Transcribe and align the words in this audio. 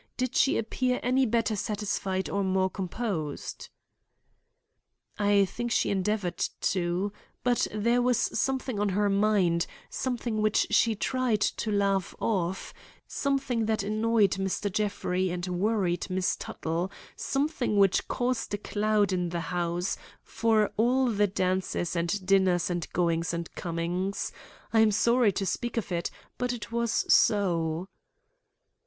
Did 0.17 0.35
she 0.35 0.57
appear 0.57 0.99
any 1.03 1.27
better 1.27 1.55
satisfied 1.55 2.27
or 2.27 2.43
more 2.43 2.71
composed?" 2.71 3.69
"I 5.19 5.45
think 5.45 5.71
she 5.71 5.91
endeavored 5.91 6.39
to. 6.61 7.13
But 7.43 7.67
there 7.71 8.01
was 8.01 8.17
something 8.17 8.79
on 8.79 8.89
her 8.89 9.09
mind, 9.11 9.67
something 9.91 10.41
which 10.41 10.65
she 10.71 10.95
tried 10.95 11.39
to 11.41 11.71
laugh 11.71 12.15
off; 12.19 12.73
something 13.07 13.67
that 13.67 13.83
annoyed 13.83 14.31
Mr. 14.39 14.71
Jeffrey 14.73 15.29
and 15.29 15.45
worried 15.45 16.09
Miss 16.09 16.35
Tuttle; 16.35 16.91
something 17.15 17.77
which 17.77 18.07
caused 18.07 18.55
a 18.55 18.57
cloud 18.57 19.13
in 19.13 19.29
the 19.29 19.39
house, 19.53 19.97
for 20.23 20.71
all 20.77 21.09
the 21.11 21.27
dances 21.27 21.95
and 21.95 22.25
dinners 22.25 22.71
and 22.71 22.91
goings 22.91 23.35
and 23.35 23.53
comings. 23.53 24.31
I 24.73 24.79
am 24.79 24.89
sorry 24.89 25.31
to 25.33 25.45
speak 25.45 25.77
of 25.77 25.91
it, 25.91 26.09
but 26.39 26.53
it 26.53 26.71
was 26.71 26.91
so." 27.07 27.87